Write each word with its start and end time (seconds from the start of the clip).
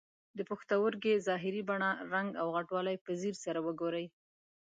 د 0.37 0.39
پښتورګي 0.49 1.13
ظاهري 1.27 1.61
بڼه، 1.69 1.89
رنګ 2.13 2.29
او 2.41 2.47
غټوالی 2.55 2.95
په 3.05 3.11
ځیر 3.21 3.35
سره 3.45 3.59
وګورئ. 3.67 4.05